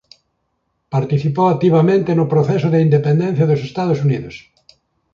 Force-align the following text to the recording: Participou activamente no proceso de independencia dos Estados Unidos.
Participou 0.95 1.45
activamente 1.49 2.09
no 2.15 2.29
proceso 2.33 2.67
de 2.71 2.79
independencia 2.87 3.45
dos 3.47 3.61
Estados 3.69 3.99
Unidos. 4.07 4.35